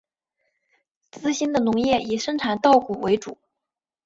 [1.11, 3.37] 资兴的农业以生产稻谷为主。